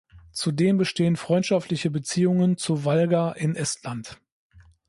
Zudem 0.31 0.79
bestehen 0.79 1.15
freundschaftliche 1.15 1.91
Beziehungen 1.91 2.57
zu 2.57 2.85
Valga 2.85 3.33
in 3.33 3.55
Estland. 3.55 4.19